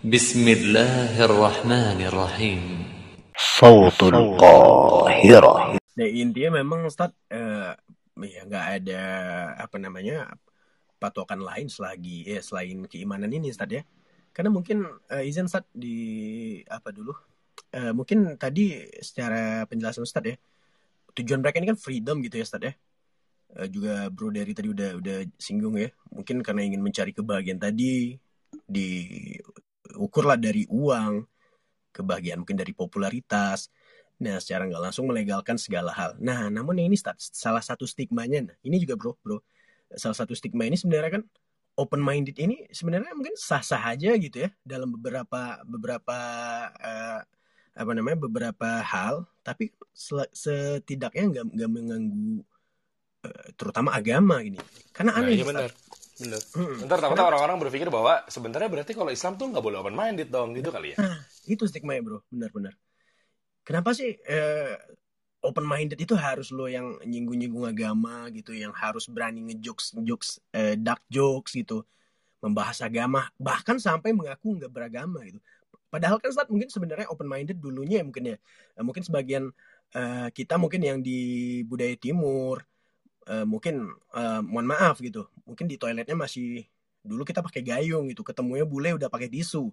[0.00, 2.62] بسم الله الرحمن الرحيم
[3.36, 7.76] صوت القاهرة Nah intinya memang Ustadz eh,
[8.24, 9.02] ya nggak ada
[9.60, 10.32] apa namanya
[10.96, 13.84] patokan lain selagi ya selain keimanan ini Ustadz ya.
[14.32, 16.00] Karena mungkin eh, izin Ustadz di
[16.64, 17.12] apa dulu?
[17.68, 20.36] Eh, mungkin tadi secara penjelasan Ustadz ya
[21.12, 22.74] tujuan mereka ini kan freedom gitu ya Ustadz ya.
[23.52, 25.92] Eh, juga Bro dari tadi udah udah singgung ya.
[26.08, 28.16] Mungkin karena ingin mencari kebahagiaan tadi
[29.90, 31.26] diukurlah dari uang,
[31.90, 33.68] kebahagiaan mungkin dari popularitas.
[34.20, 36.14] Nah, secara nggak langsung melegalkan segala hal.
[36.20, 38.52] Nah, namun ini salah satu stigmanya.
[38.52, 39.40] Nah, ini juga bro, bro.
[39.96, 41.24] Salah satu stigma ini sebenarnya kan
[41.80, 46.16] open minded ini sebenarnya mungkin sah-sah aja gitu ya dalam beberapa beberapa
[46.76, 47.20] eh,
[47.74, 52.44] apa namanya beberapa hal, tapi setidaknya nggak nggak mengganggu
[53.24, 54.60] eh, terutama agama ini.
[54.92, 55.40] Karena Nah, aneh.
[55.40, 55.72] iya Ustaz.
[55.72, 55.72] benar.
[56.20, 56.40] Benar.
[56.52, 56.76] Hmm.
[56.84, 60.52] Ntar takutnya orang-orang berpikir bahwa sebenarnya berarti kalau Islam tuh nggak boleh open minded dong
[60.52, 60.96] gitu kali ya.
[61.00, 61.16] Nah,
[61.48, 62.76] itu stigma ya bro, benar-benar.
[63.64, 64.76] Kenapa sih eh,
[65.40, 70.76] open minded itu harus lo yang nyinggung-nyinggung agama gitu, yang harus berani ngejokes jokes eh,
[70.76, 71.84] dark jokes gitu,
[72.44, 75.40] membahas agama, bahkan sampai mengaku nggak beragama gitu.
[75.90, 78.36] Padahal kan saat mungkin sebenarnya open minded dulunya ya mungkin ya,
[78.76, 79.48] Eh, mungkin sebagian
[79.96, 82.62] eh, kita mungkin yang di budaya timur,
[83.26, 86.62] eh, mungkin eh, mohon maaf gitu, mungkin di toiletnya masih
[87.02, 89.66] dulu kita pakai gayung gitu, ketemunya bule udah pakai tisu.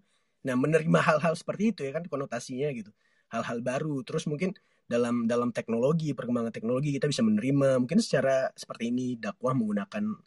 [0.47, 2.89] Nah, menerima hal-hal seperti itu ya kan konotasinya gitu.
[3.29, 4.01] Hal-hal baru.
[4.01, 9.53] Terus mungkin dalam dalam teknologi, perkembangan teknologi kita bisa menerima mungkin secara seperti ini dakwah
[9.53, 10.17] menggunakan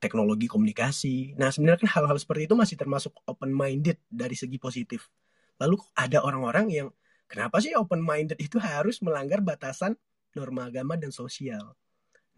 [0.00, 1.36] teknologi komunikasi.
[1.36, 5.12] Nah, sebenarnya kan hal-hal seperti itu masih termasuk open minded dari segi positif.
[5.60, 6.88] Lalu ada orang-orang yang
[7.28, 9.98] kenapa sih open minded itu harus melanggar batasan
[10.32, 11.76] norma agama dan sosial?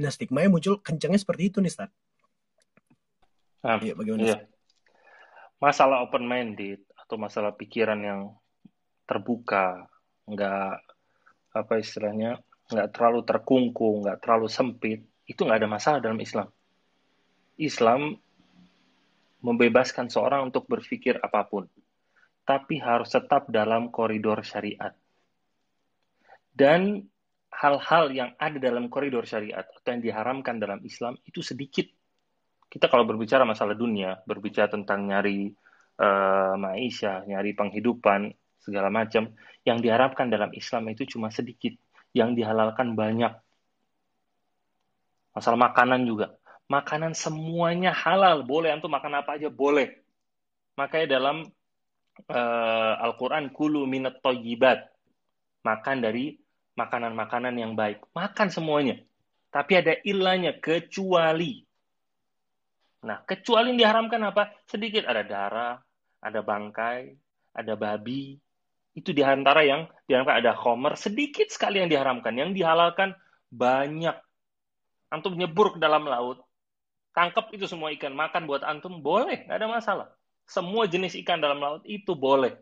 [0.01, 1.93] Nah, stigma yang muncul kencangnya seperti itu nih, Stat.
[3.61, 4.23] Nah, Iya, bagaimana?
[4.25, 4.39] iya.
[5.61, 8.21] Masalah open minded atau masalah pikiran yang
[9.05, 9.85] terbuka,
[10.25, 10.81] nggak
[11.53, 12.41] apa istilahnya,
[12.73, 16.49] nggak terlalu terkungkung, nggak terlalu sempit, itu nggak ada masalah dalam Islam.
[17.61, 18.17] Islam
[19.45, 21.69] membebaskan seorang untuk berpikir apa pun,
[22.49, 24.97] tapi harus tetap dalam koridor syariat.
[26.51, 27.05] Dan
[27.53, 31.85] hal-hal yang ada dalam koridor syariat atau yang diharamkan dalam Islam itu sedikit
[32.71, 35.51] kita kalau berbicara masalah dunia, berbicara tentang nyari
[35.99, 38.31] eh, maisha, nyari penghidupan,
[38.63, 39.35] segala macam,
[39.67, 41.75] yang diharapkan dalam Islam itu cuma sedikit,
[42.15, 43.35] yang dihalalkan banyak.
[45.35, 46.39] Masalah makanan juga.
[46.71, 49.99] Makanan semuanya halal, boleh antum makan apa aja boleh.
[50.79, 51.43] Makanya dalam
[52.31, 54.87] eh, Al-Qur'an kulu minat toyibat.
[55.67, 56.39] Makan dari
[56.79, 58.07] makanan-makanan yang baik.
[58.15, 59.03] Makan semuanya.
[59.51, 61.67] Tapi ada ilahnya, kecuali
[63.01, 64.53] Nah, kecuali yang diharamkan apa?
[64.69, 65.77] Sedikit ada darah,
[66.21, 67.17] ada bangkai,
[67.57, 68.37] ada babi.
[68.93, 72.37] Itu di antara yang diharamkan ada khomer, sedikit sekali yang diharamkan.
[72.37, 73.17] Yang dihalalkan
[73.49, 74.17] banyak.
[75.11, 76.45] Antum nyebur ke dalam laut,
[77.17, 80.07] tangkap itu semua ikan, makan buat antum, boleh, nggak ada masalah.
[80.47, 82.59] Semua jenis ikan dalam laut itu boleh.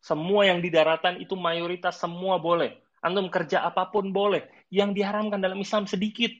[0.00, 2.80] Semua yang di daratan itu mayoritas semua boleh.
[3.04, 4.48] Antum kerja apa pun boleh.
[4.72, 6.32] Yang diharamkan dalam Islam sedikit.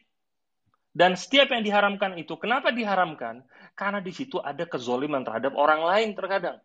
[0.91, 3.47] Dan setiap yang diharamkan itu, kenapa diharamkan?
[3.79, 6.59] Karena di situ ada kezoliman terhadap orang lain terkadang.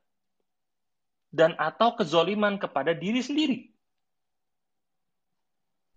[1.30, 3.69] Dan atau kezoliman kepada diri sendiri.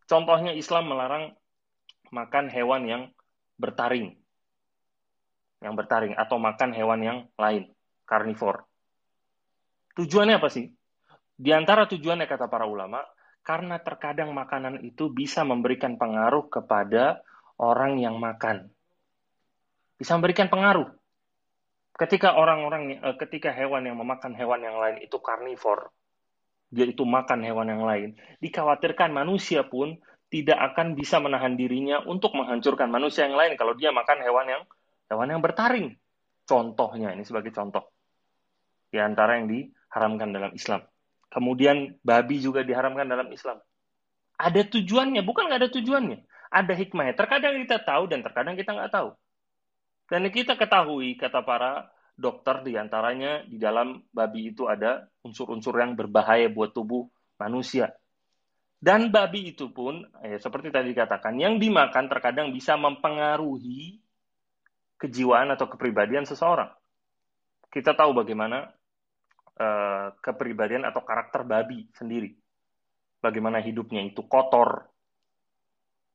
[0.05, 1.37] Contohnya Islam melarang
[2.13, 3.03] makan hewan yang
[3.57, 4.17] bertaring.
[5.65, 6.15] Yang bertaring.
[6.17, 7.73] Atau makan hewan yang lain.
[8.05, 8.69] Karnivor.
[9.97, 10.69] Tujuannya apa sih?
[11.39, 13.05] Di antara tujuannya kata para ulama,
[13.47, 17.25] karena terkadang makanan itu bisa memberikan pengaruh kepada
[17.59, 18.71] orang yang makan.
[19.99, 20.89] Bisa memberikan pengaruh.
[21.99, 25.91] Ketika orang-orang, eh, ketika hewan yang memakan hewan yang lain itu karnivor,
[26.71, 29.99] dia itu makan hewan yang lain, dikhawatirkan manusia pun
[30.31, 34.63] tidak akan bisa menahan dirinya untuk menghancurkan manusia yang lain kalau dia makan hewan yang
[35.11, 35.99] hewan yang bertaring.
[36.47, 37.91] Contohnya ini sebagai contoh
[38.89, 40.87] di antara yang diharamkan dalam Islam.
[41.29, 43.59] Kemudian babi juga diharamkan dalam Islam.
[44.39, 47.15] Ada tujuannya, bukan nggak ada tujuannya ada hikmahnya.
[47.17, 49.13] Terkadang kita tahu dan terkadang kita nggak tahu.
[50.09, 55.95] Dan kita ketahui, kata para dokter di antaranya di dalam babi itu ada unsur-unsur yang
[55.95, 57.07] berbahaya buat tubuh
[57.39, 57.93] manusia.
[58.79, 64.01] Dan babi itu pun, eh, seperti tadi dikatakan, yang dimakan terkadang bisa mempengaruhi
[64.99, 66.71] kejiwaan atau kepribadian seseorang.
[67.71, 68.75] Kita tahu bagaimana
[69.59, 72.31] eh, kepribadian atau karakter babi sendiri.
[73.19, 74.87] Bagaimana hidupnya itu kotor,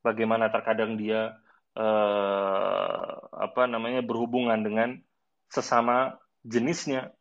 [0.04, 1.34] bagaimana terkadang dia
[1.74, 5.00] eh, apa namanya berhubungan dengan
[5.50, 7.16] sesama jenisnya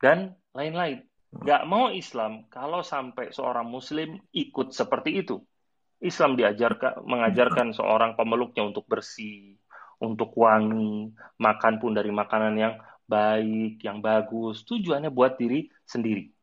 [0.00, 1.04] dan lain-lain.
[1.34, 5.42] Gak mau Islam kalau sampai seorang Muslim ikut seperti itu.
[6.04, 9.56] Islam diajarkan mengajarkan seorang pemeluknya untuk bersih,
[9.98, 11.10] untuk wangi,
[11.40, 12.74] makan pun dari makanan yang
[13.08, 14.62] baik, yang bagus.
[14.68, 16.33] Tujuannya buat diri sendiri.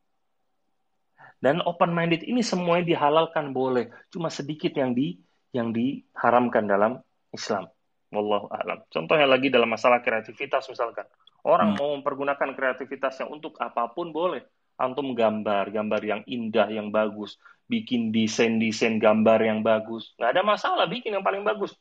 [1.42, 5.18] Dan open minded ini semuanya dihalalkan boleh, cuma sedikit yang di
[5.52, 7.02] yang diharamkan dalam
[7.34, 7.66] Islam.
[8.12, 8.84] Wallahu a'lam.
[8.92, 11.08] Contohnya lagi dalam masalah kreativitas misalkan.
[11.42, 11.78] Orang hmm.
[11.80, 14.46] mau mempergunakan kreativitasnya untuk apa pun boleh.
[14.78, 17.40] Antum gambar, gambar yang indah, yang bagus.
[17.72, 20.12] Bikin desain-desain gambar yang bagus.
[20.20, 21.74] Nggak ada masalah, bikin yang paling bagus.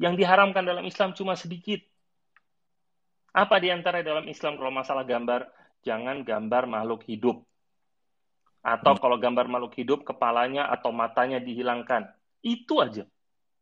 [0.00, 1.82] Yang diharamkan dalam Islam cuma sedikit.
[3.34, 5.50] Apa di antara dalam Islam kalau masalah gambar?
[5.82, 7.42] Jangan gambar makhluk hidup.
[8.60, 9.00] Atau hmm.
[9.00, 12.12] kalau gambar makhluk hidup, kepalanya atau matanya dihilangkan.
[12.44, 13.08] Itu aja.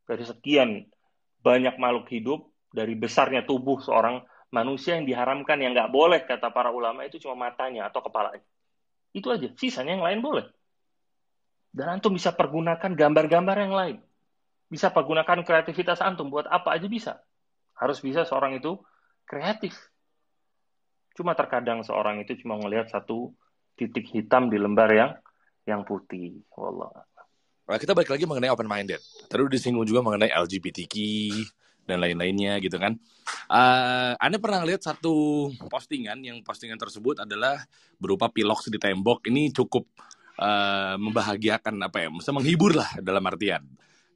[0.08, 0.88] Dari sekian
[1.42, 6.72] banyak makhluk hidup dari besarnya tubuh seorang manusia yang diharamkan yang nggak boleh kata para
[6.72, 8.44] ulama itu cuma matanya atau kepalanya.
[9.14, 9.48] Itu aja.
[9.54, 10.46] Sisanya yang lain boleh.
[11.72, 13.96] Dan antum bisa pergunakan gambar-gambar yang lain.
[14.68, 17.12] Bisa pergunakan kreativitas antum buat apa aja bisa.
[17.76, 18.76] Harus bisa seorang itu
[19.24, 19.76] kreatif.
[21.16, 23.32] Cuma terkadang seorang itu cuma melihat satu
[23.78, 25.14] titik hitam di lembar yang
[25.62, 26.42] yang putih.
[26.58, 26.90] Wallah.
[27.68, 28.98] Nah, kita balik lagi mengenai open minded.
[29.28, 30.94] Tadi disinggung juga mengenai LGBTQ
[31.84, 32.96] dan lain-lainnya gitu kan.
[33.48, 37.60] Uh, anda pernah lihat satu postingan yang postingan tersebut adalah
[38.00, 39.28] berupa piloks di tembok.
[39.28, 39.84] Ini cukup
[40.40, 42.08] uh, membahagiakan apa ya?
[42.08, 43.64] Bisa menghibur lah dalam artian.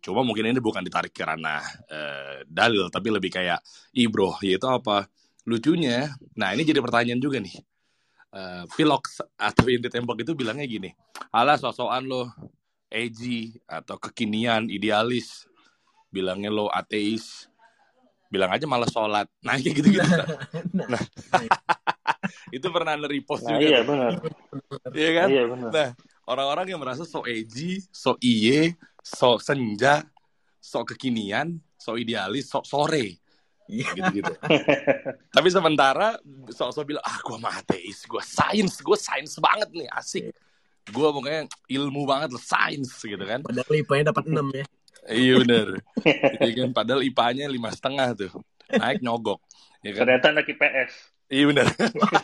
[0.02, 1.62] Cuma mungkin ini bukan ditarik ke ranah
[1.92, 3.60] uh, dalil, tapi lebih kayak
[3.94, 5.06] ibroh, yaitu apa?
[5.46, 7.54] Lucunya, nah ini jadi pertanyaan juga nih.
[8.32, 10.88] Uh, piloks atau yang di tembok itu bilangnya gini,
[11.28, 12.32] alah sosokan lo
[12.88, 15.44] edgy atau kekinian, idealis,
[16.08, 17.52] bilangnya lo ateis,
[18.32, 19.28] bilang aja malah sholat.
[19.44, 20.00] Nah, kayak gitu-gitu.
[20.72, 21.02] nah, nah.
[22.56, 23.68] itu pernah nge-repost nah, juga.
[23.68, 24.12] Iya, benar.
[24.92, 25.28] Iya kan?
[25.28, 25.70] Iya, benar.
[25.72, 25.88] Nah,
[26.24, 30.08] orang-orang yang merasa so edgy, so iye, so senja,
[30.56, 33.20] so kekinian, so idealis, so sore.
[33.70, 33.88] Iya.
[33.94, 34.32] gitu-gitu.
[35.36, 36.18] Tapi sementara
[36.50, 40.34] sok-sok bilang, ah gue mah ateis, gue sains, gue sains banget nih, asik.
[40.90, 43.42] Gue pokoknya ilmu banget lah sains gitu kan.
[43.46, 44.66] Padahal IPA-nya dapat enam ya.
[45.02, 45.82] Iya bener.
[46.38, 48.30] Iya kan padahal IPA-nya lima setengah tuh.
[48.70, 49.42] Naik nyogok
[49.82, 50.02] ya kan?
[50.06, 50.92] ternyata anak IPS
[51.32, 51.66] iya bener.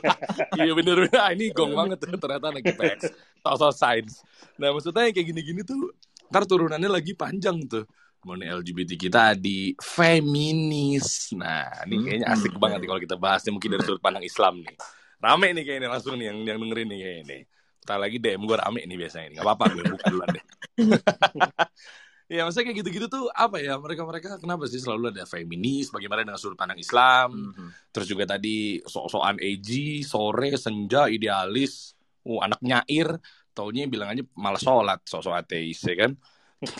[0.59, 3.03] Iya bener ah, ini gong banget tuh ternyata anak IPS
[3.43, 4.23] soal sains.
[4.61, 5.91] Nah maksudnya kayak gini-gini tuh
[6.29, 7.89] ntar turunannya lagi panjang tuh
[8.27, 12.63] mengenai LGBT kita di feminis nah ini kayaknya asik hmm.
[12.63, 14.77] banget nih kalau kita bahasnya mungkin dari sudut pandang Islam nih
[15.19, 17.43] rame nih kayaknya langsung nih yang yang dengerin nih kayaknya nih
[17.89, 19.37] Ntar lagi DM gue rame nih biasanya nih.
[19.41, 20.45] Gak apa-apa gue buka duluan deh.
[22.37, 26.37] ya maksudnya kayak gitu-gitu tuh apa ya mereka-mereka kenapa sih selalu ada feminis bagaimana dengan
[26.37, 27.89] sudut pandang Islam mm-hmm.
[27.89, 29.71] terus juga tadi sok-sokan AG
[30.05, 31.97] sore senja idealis
[32.29, 33.17] uh anak nyair
[33.57, 36.21] taunya bilang aja malah sholat sok-sok ateis ya kan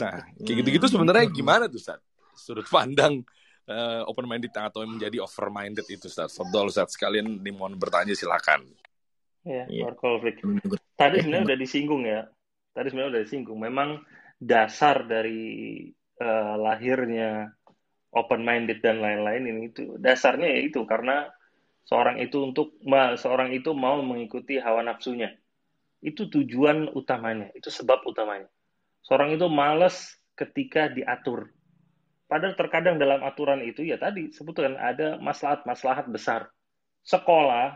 [0.01, 2.03] nah kayak gitu-gitu sebenarnya gimana tuh Ustaz
[2.35, 3.23] sudut pandang
[3.71, 8.15] uh, eh, open minded atau menjadi over minded itu Ustaz Fadol Ustaz sekalian dimohon bertanya
[8.15, 8.67] silakan
[9.49, 9.95] Ya, yeah.
[9.97, 10.45] konflik.
[10.99, 12.29] Tadi sebenarnya udah disinggung ya.
[12.77, 13.59] Tadi sebenarnya udah disinggung.
[13.59, 14.05] Memang
[14.37, 15.89] dasar dari
[16.21, 17.49] uh, lahirnya
[18.13, 21.29] open minded dan lain-lain ini itu dasarnya ya itu karena
[21.85, 22.77] seorang itu untuk
[23.21, 25.33] seorang itu mau mengikuti hawa nafsunya.
[25.99, 28.47] Itu tujuan utamanya, itu sebab utamanya.
[29.09, 31.49] Seorang itu malas ketika diatur.
[32.29, 36.53] Padahal terkadang dalam aturan itu ya tadi sebutkan ada maslahat-maslahat besar.
[37.01, 37.73] Sekolah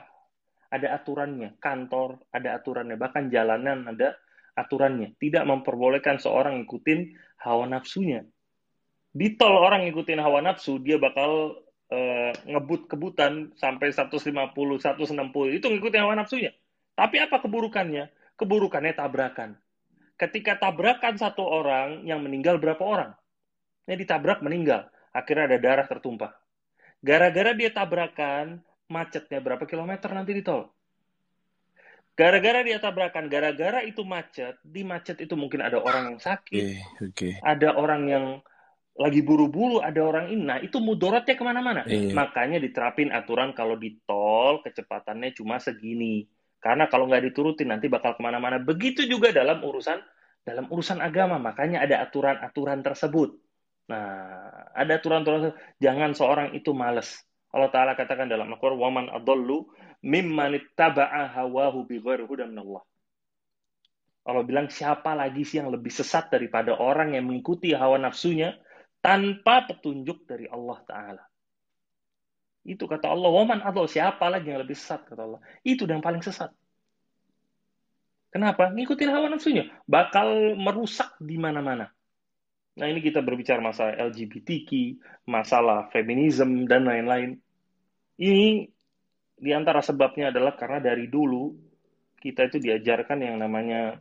[0.68, 4.12] ada aturannya, kantor ada aturannya, bahkan jalanan ada
[4.60, 5.16] aturannya.
[5.16, 8.28] Tidak memperbolehkan seorang ngikutin hawa nafsunya.
[9.08, 15.56] Di tol orang ngikutin hawa nafsu, dia bakal uh, ngebut kebutan sampai 150, 160.
[15.56, 16.52] Itu ngikutin hawa nafsunya.
[16.92, 18.12] Tapi apa keburukannya?
[18.36, 19.61] Keburukannya tabrakan.
[20.22, 23.10] Ketika tabrakan satu orang, yang meninggal berapa orang?
[23.90, 24.86] Yang ditabrak meninggal.
[25.10, 26.30] Akhirnya ada darah tertumpah.
[27.02, 30.70] Gara-gara dia tabrakan, macetnya berapa kilometer nanti di tol.
[32.14, 37.08] Gara-gara dia tabrakan, gara-gara itu macet, di macet itu mungkin ada orang yang sakit, okay,
[37.08, 37.32] okay.
[37.40, 38.26] ada orang yang
[38.92, 41.82] lagi buru-buru, ada orang ini, nah itu mudaratnya ke mana-mana.
[41.88, 42.12] Yeah.
[42.12, 46.28] Makanya diterapin aturan kalau di tol kecepatannya cuma segini.
[46.61, 48.57] Karena kalau nggak diturutin nanti bakal kemana-mana.
[48.59, 50.01] Begitu juga dalam urusan
[50.47, 53.35] dalam urusan agama, makanya ada aturan-aturan tersebut.
[53.91, 55.51] Nah, ada aturan-aturan
[55.83, 57.19] jangan seorang itu males.
[57.51, 59.49] Allah Ta'ala katakan dalam Al-Quran, وَمَنْ أَضَلُّ
[60.07, 62.83] مِمَّنِ اتَّبَعَ هَوَاهُ بِغَيْرِ هُدًى مِنَ اللَّهِ
[64.27, 68.59] Allah bilang, siapa lagi sih yang lebih sesat daripada orang yang mengikuti hawa nafsunya
[68.99, 71.23] tanpa petunjuk dari Allah Ta'ala.
[72.62, 75.40] Itu kata Allah, waman atau siapa lagi yang lebih sesat kata Allah.
[75.66, 76.54] Itu yang paling sesat.
[78.32, 78.72] Kenapa?
[78.72, 79.68] Ngikutin hawa nafsunya.
[79.84, 81.92] Bakal merusak di mana-mana.
[82.72, 84.70] Nah ini kita berbicara masalah LGBTQ,
[85.28, 87.36] masalah feminisme, dan lain-lain.
[88.16, 88.64] Ini
[89.36, 91.52] di antara sebabnya adalah karena dari dulu
[92.22, 94.00] kita itu diajarkan yang namanya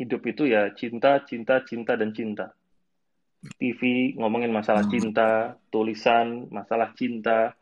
[0.00, 2.56] hidup itu ya cinta, cinta, cinta, dan cinta.
[3.60, 7.52] TV ngomongin masalah cinta, tulisan masalah cinta,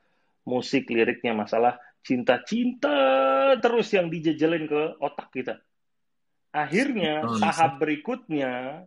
[0.49, 2.97] musik liriknya masalah cinta-cinta
[3.61, 5.61] terus yang dijejelin ke otak kita.
[6.49, 8.83] Akhirnya Oh, tahap berikutnya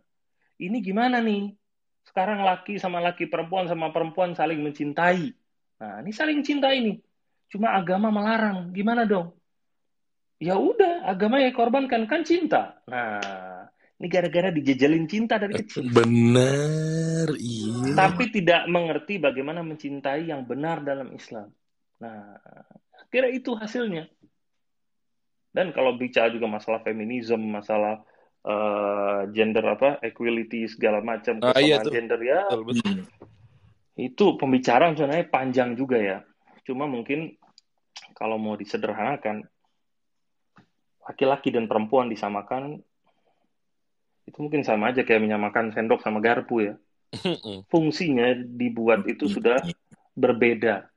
[0.58, 1.54] ini gimana nih?
[2.02, 5.30] Sekarang laki sama laki, perempuan sama perempuan saling mencintai.
[5.78, 6.98] Nah, ini saling cintai nih.
[7.46, 8.74] Cuma agama melarang.
[8.74, 9.38] Gimana dong?
[10.42, 12.82] Ya udah, agama yang korbankan kan cinta.
[12.90, 13.61] Nah,
[14.00, 15.90] ini gara-gara dijejelin cinta dari kecil.
[15.96, 17.92] Bener, iya.
[17.92, 21.52] Tapi tidak mengerti bagaimana mencintai yang benar dalam Islam.
[22.02, 22.34] Nah,
[23.12, 24.08] kira itu hasilnya.
[25.52, 28.00] Dan kalau bicara juga masalah feminisme, masalah
[28.42, 31.92] eh, gender apa, equality segala macam, Ah, iya kesamaan tuh.
[31.94, 32.96] gender ya, Betul, betul.
[34.00, 36.18] itu pembicaraan sebenarnya panjang juga ya.
[36.66, 37.36] Cuma mungkin
[38.18, 39.46] kalau mau disederhanakan,
[41.06, 42.82] laki-laki dan perempuan disamakan,
[44.32, 46.74] itu mungkin sama aja kayak menyamakan sendok sama garpu ya.
[47.68, 49.60] Fungsinya dibuat itu sudah
[50.16, 50.88] berbeda.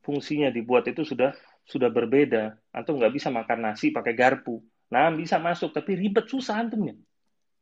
[0.00, 1.36] Fungsinya dibuat itu sudah
[1.68, 2.56] sudah berbeda.
[2.72, 4.64] Antum nggak bisa makan nasi pakai garpu.
[4.88, 6.96] Nah, bisa masuk, tapi ribet susah antumnya.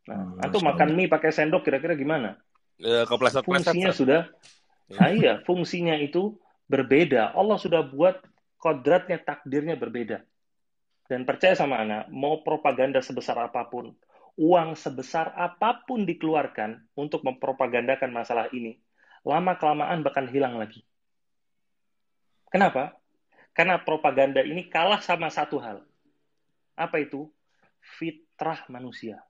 [0.07, 2.39] Nah, Hmm, antum Masya makan mie pakai sendok kira-kira gimana?
[2.79, 3.75] Ya, kepleset-pleset.
[3.75, 4.21] Fungsinya sudah,
[4.87, 5.03] Ya.
[5.03, 6.39] ah iya, fungsinya itu
[6.71, 7.35] berbeda.
[7.35, 8.23] Allah sudah buat
[8.63, 10.23] kodratnya, takdirnya berbeda.
[11.11, 13.91] Dan percaya sama anak, mau propaganda sebesar apa pun,
[14.37, 18.77] uang sebesar apa pun dikeluarkan untuk mempropagandakan masalah ini,
[19.25, 20.85] lama-kelamaan bahkan hilang lagi.
[22.53, 22.95] Kenapa?
[23.57, 25.81] Karena propaganda ini kalah sama satu hal.
[26.77, 27.33] Apa itu?
[27.81, 29.25] Fitrah manusia.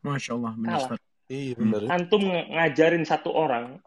[0.00, 0.98] Masya Allah, Kalah.
[1.30, 1.54] Iya.
[1.92, 3.78] Antum ng- ngajarin satu orang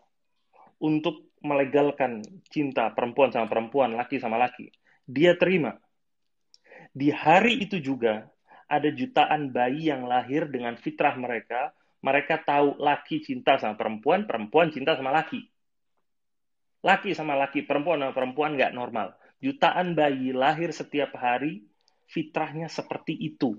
[0.79, 4.71] untuk melegalkan cinta perempuan sama perempuan, laki sama laki.
[5.03, 5.75] Dia terima.
[6.95, 8.32] Di hari itu juga
[8.67, 11.71] ada jutaan bayi yang lahir dengan fitrah mereka.
[12.03, 15.47] Mereka tahu laki cinta sama perempuan, perempuan cinta sama laki.
[16.83, 19.15] Laki sama laki, perempuan sama perempuan nggak normal.
[19.39, 21.63] Jutaan bayi lahir setiap hari,
[22.11, 23.55] fitrahnya seperti itu.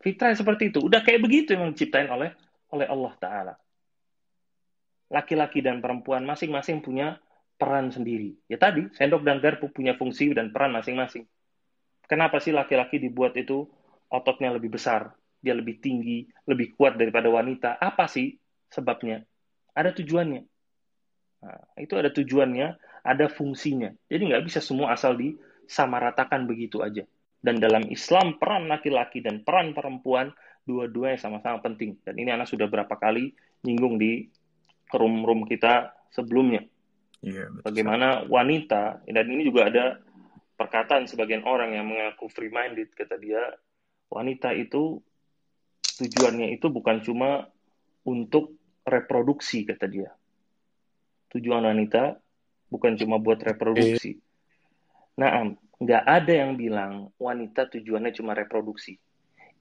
[0.00, 0.80] Fitrah seperti itu.
[0.80, 2.32] Udah kayak begitu yang diciptain oleh
[2.72, 3.54] oleh Allah Ta'ala.
[5.12, 7.20] Laki-laki dan perempuan masing-masing punya
[7.60, 8.40] peran sendiri.
[8.48, 11.28] Ya tadi, sendok dan garpu punya fungsi dan peran masing-masing.
[12.10, 13.70] Kenapa sih laki-laki dibuat itu
[14.10, 17.78] ototnya lebih besar, dia lebih tinggi, lebih kuat daripada wanita?
[17.78, 18.34] Apa sih
[18.66, 19.22] sebabnya?
[19.70, 20.42] Ada tujuannya.
[21.46, 22.68] Nah, itu ada tujuannya,
[23.06, 23.94] ada fungsinya.
[24.10, 27.06] Jadi nggak bisa semua asal disamaratakan begitu aja.
[27.38, 30.34] Dan dalam Islam peran laki-laki dan peran perempuan
[30.66, 31.96] dua-duanya sama-sama penting.
[32.02, 34.26] Dan ini anak sudah berapa kali nyinggung di
[34.90, 36.66] room-room kita sebelumnya.
[37.22, 37.64] Iya, betul.
[37.70, 39.84] Bagaimana wanita, dan ini juga ada
[40.60, 43.40] perkataan sebagian orang yang mengaku free-minded, kata dia,
[44.12, 45.00] wanita itu
[45.96, 47.48] tujuannya itu bukan cuma
[48.04, 50.12] untuk reproduksi, kata dia.
[51.32, 52.20] Tujuan wanita
[52.68, 54.20] bukan cuma buat reproduksi.
[55.16, 55.48] Nah,
[55.80, 59.00] nggak ada yang bilang wanita tujuannya cuma reproduksi.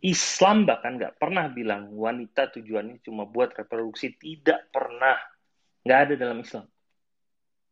[0.03, 4.15] Islam bahkan nggak pernah bilang wanita tujuannya cuma buat reproduksi.
[4.19, 5.15] Tidak pernah.
[5.83, 6.67] Nggak ada dalam Islam.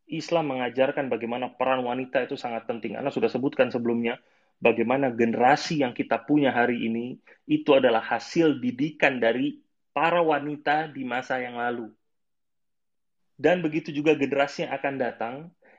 [0.08, 2.96] Islam mengajarkan bagaimana peran wanita itu sangat penting.
[2.96, 4.18] Anda sudah sebutkan sebelumnya,
[4.58, 9.60] bagaimana generasi yang kita punya hari ini, itu adalah hasil didikan dari
[9.94, 11.92] para wanita di masa yang lalu.
[13.38, 15.34] Dan begitu juga generasi yang akan datang,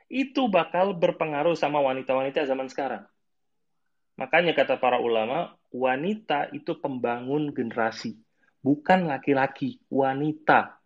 [0.08, 3.04] itu bakal berpengaruh sama wanita-wanita zaman sekarang.
[4.16, 8.16] Makanya kata para ulama, wanita itu pembangun generasi,
[8.64, 10.79] bukan laki-laki, wanita.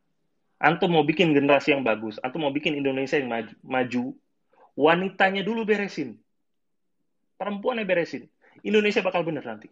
[0.64, 4.04] Antum mau bikin generasi yang bagus, antum mau bikin Indonesia yang maju, maju
[4.80, 6.16] wanitanya dulu beresin.
[7.36, 8.24] Perempuannya beresin.
[8.64, 9.68] Indonesia bakal bener nanti.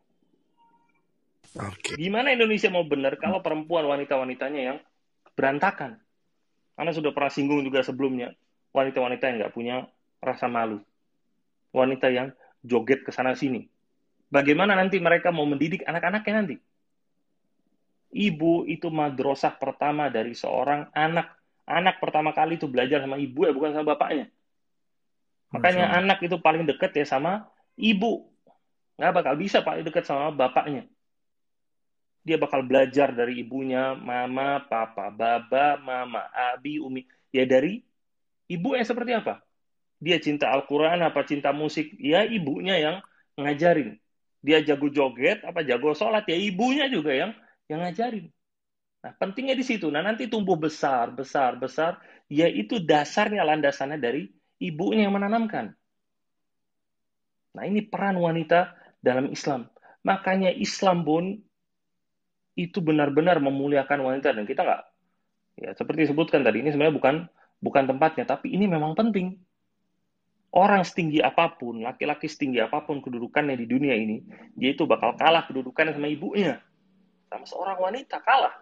[1.57, 1.97] Oke.
[1.97, 4.79] Gimana Indonesia mau bener kalau perempuan wanita-wanitanya yang
[5.33, 5.97] berantakan?
[6.77, 8.37] Anda sudah pernah singgung juga sebelumnya,
[8.77, 9.77] wanita-wanita yang nggak punya
[10.21, 10.81] rasa malu.
[11.73, 13.65] Wanita yang joget ke sana sini.
[14.33, 16.57] Bagaimana nanti mereka mau mendidik anak-anaknya nanti?
[18.13, 21.33] Ibu itu madrasah pertama dari seorang anak.
[21.65, 24.29] Anak pertama kali itu belajar sama ibu ya, bukan sama bapaknya.
[25.53, 26.01] Makanya Allah.
[26.05, 27.49] anak itu paling dekat ya sama
[27.81, 28.29] ibu.
[29.01, 30.85] Nggak bakal bisa paling dekat sama bapaknya.
[32.23, 37.03] Dia bakal belajar dari ibunya, mama, papa, baba, mama, abi, umi.
[37.33, 37.83] Ya dari
[38.53, 39.41] Ibu yang seperti apa?
[40.03, 41.95] Dia cinta Al-Quran apa cinta musik?
[41.97, 42.97] Ya ibunya yang
[43.41, 43.97] ngajarin.
[44.43, 46.27] Dia jago joget apa jago sholat?
[46.29, 47.33] Ya ibunya juga yang
[47.73, 48.29] yang ngajarin.
[49.03, 49.91] Nah, pentingnya di situ.
[49.91, 51.99] Nah, nanti tumbuh besar, besar, besar.
[52.31, 54.31] Yaitu dasarnya, landasannya dari
[54.63, 55.75] ibunya yang menanamkan.
[57.53, 59.67] Nah, ini peran wanita dalam Islam.
[60.07, 61.25] Makanya Islam pun
[62.53, 64.83] itu benar-benar memuliakan wanita dan kita nggak
[65.57, 67.15] ya seperti disebutkan tadi ini sebenarnya bukan
[67.65, 69.41] bukan tempatnya tapi ini memang penting
[70.53, 74.21] orang setinggi apa pun laki-laki setinggi apa pun kedudukannya di dunia ini
[74.53, 76.61] dia itu bakal kalah kedudukannya sama ibunya
[77.33, 78.53] sama seorang wanita kalah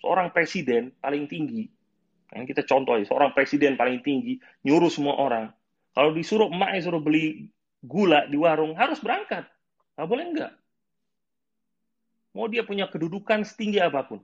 [0.00, 1.68] seorang presiden paling tinggi
[2.32, 5.52] yang kita contoh seorang presiden paling tinggi nyuruh semua orang
[5.92, 7.52] kalau disuruh emaknya suruh beli
[7.84, 9.44] gula di warung harus berangkat
[9.94, 10.52] nggak boleh enggak
[12.34, 14.18] Mau dia punya kedudukan setinggi apa pun.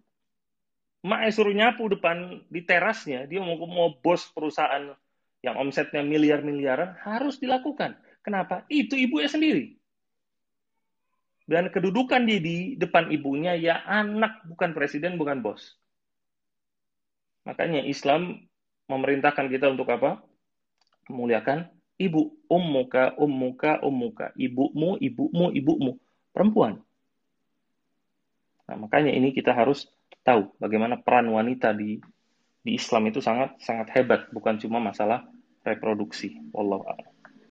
[1.06, 4.92] Mak suruh nyapu depan di terasnya, dia mau, mau bos perusahaan
[5.40, 7.96] yang omsetnya miliar-miliaran, harus dilakukan.
[8.20, 8.68] Kenapa?
[8.68, 9.79] Itu ibunya sendiri.
[11.50, 15.74] Dan kedudukan dia di depan ibunya, ya anak, bukan presiden, bukan bos.
[17.42, 18.46] Makanya Islam
[18.86, 20.22] memerintahkan kita untuk apa?
[21.10, 21.66] Memuliakan
[21.98, 22.38] ibu.
[22.46, 24.30] Ummuka, ummuka, ummuka.
[24.38, 25.98] Ibumu, ibumu, ibumu.
[26.30, 26.78] Perempuan.
[28.70, 29.90] Nah, makanya ini kita harus
[30.22, 31.98] tahu bagaimana peran wanita di
[32.62, 35.26] di Islam itu sangat sangat hebat, bukan cuma masalah
[35.66, 36.38] reproduksi.
[36.54, 37.09] Wallahu.